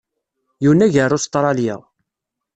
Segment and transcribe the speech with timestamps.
[0.63, 1.75] Yunag ɣer Ustṛalya.